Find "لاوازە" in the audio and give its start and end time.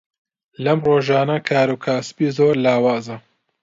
2.65-3.17